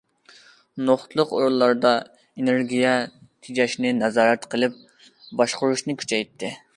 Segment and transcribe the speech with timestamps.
[0.85, 1.91] نۇقتىلىق ئورۇنلاردا
[2.43, 2.95] ئېنېرگىيە
[3.49, 4.83] تېجەشنى نازارەت قىلىپ
[5.43, 6.55] باشقۇرۇشنى كۈچەيتتى.